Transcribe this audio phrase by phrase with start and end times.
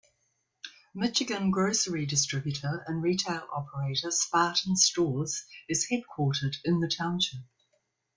[0.95, 7.41] Michigan grocery distributor and retail operator Spartan Stores is headquartered in the township.